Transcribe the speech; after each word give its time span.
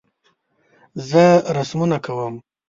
زه 1.09 1.25
رسمونه 1.57 1.97
کوم 2.05 2.33